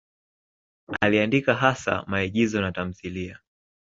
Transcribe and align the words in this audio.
Aliandika 1.01 1.55
hasa 1.55 2.03
maigizo 2.07 2.61
na 2.61 2.71
tamthiliya. 2.71 3.39